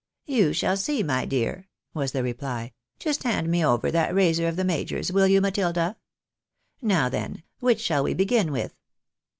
[0.25, 4.55] "You shall see, my dear," was the reply." Just hand me over that razor of
[4.55, 5.95] the major's, will you, Matilda?
[6.81, 8.73] Now, then, which shall we begin with